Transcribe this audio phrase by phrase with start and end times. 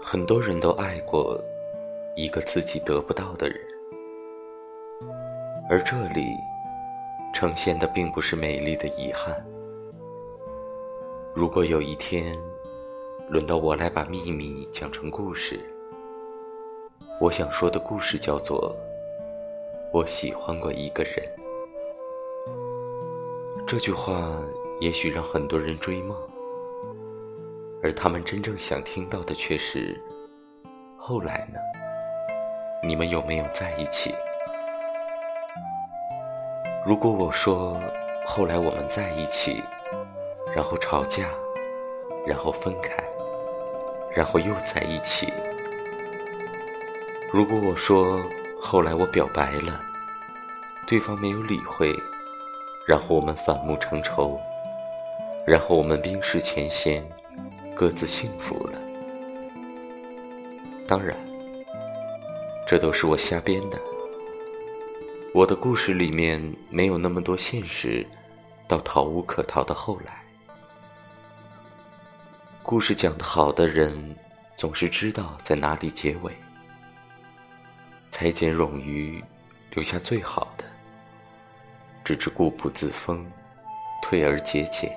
[0.00, 1.38] 很多人都爱过
[2.16, 3.60] 一个自己得不到的人，
[5.68, 6.34] 而这里
[7.34, 9.44] 呈现的并不是美丽的遗憾。
[11.34, 12.36] 如果有一天
[13.28, 15.60] 轮到我来把秘密讲成故事，
[17.20, 18.74] 我想说的故事叫做
[19.92, 21.14] “我喜欢过一个人”。
[23.66, 24.42] 这句话
[24.80, 26.16] 也许让很多人追梦。
[27.82, 30.00] 而他们真正想听到的却是：
[30.96, 31.58] 后来呢？
[32.82, 34.14] 你们有没有在一起？
[36.86, 37.76] 如果我说
[38.26, 39.62] 后来我们在一起，
[40.54, 41.28] 然后吵架，
[42.26, 43.02] 然后分开，
[44.14, 45.26] 然后又在一起；
[47.32, 48.20] 如果我说
[48.60, 49.80] 后来我表白了，
[50.86, 51.92] 对方没有理会，
[52.86, 54.40] 然后我们反目成仇，
[55.48, 57.02] 然后我们冰释前嫌。
[57.74, 58.72] 各自幸福了。
[60.84, 61.16] 当然，
[62.66, 63.78] 这都是我瞎编的。
[65.32, 68.04] 我的故事里面没有那么多现实，
[68.66, 70.24] 到逃无可逃的后来。
[72.64, 74.16] 故事讲得好的人，
[74.56, 76.32] 总是知道在哪里结尾。
[78.10, 79.22] 裁剪冗余，
[79.70, 80.64] 留下最好的，
[82.02, 83.24] 直至固步自封，
[84.02, 84.90] 退而节俭，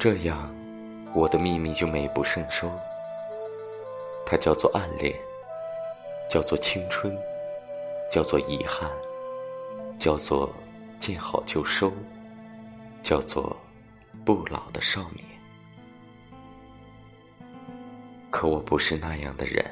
[0.00, 0.50] 这样。
[1.12, 2.72] 我的秘密就美不胜收，
[4.24, 5.14] 它叫做暗恋，
[6.30, 7.14] 叫做青春，
[8.10, 8.90] 叫做遗憾，
[9.98, 10.50] 叫做
[10.98, 11.92] 见好就收，
[13.02, 13.54] 叫做
[14.24, 15.22] 不老的少年。
[18.30, 19.62] 可我不是那样的人。